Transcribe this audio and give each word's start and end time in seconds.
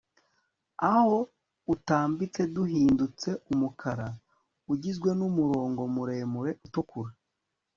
aho 0.95 1.17
utambitse 1.73 2.41
duhindutse 2.55 3.29
umukara, 3.51 4.07
ugizwe 4.73 5.09
n'umurongo 5.19 5.81
muremure 5.95 6.51
utukura 6.65 7.11